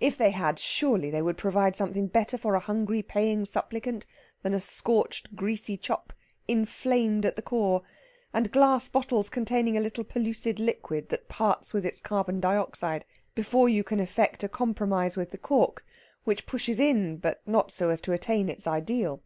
[0.00, 4.04] If they had, surely they would provide something better for a hungry paying supplicant
[4.42, 6.12] than a scorched greasy chop,
[6.46, 7.80] inflamed at the core,
[8.34, 13.70] and glass bottles containing a little pellucid liquid that parts with its carbon dioxide before
[13.70, 15.86] you can effect a compromise with the cork,
[16.24, 19.22] which pushes in, but not so as to attain its ideal.